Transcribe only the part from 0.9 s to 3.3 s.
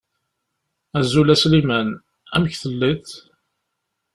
Azul a Sliman. Amek telliḍ?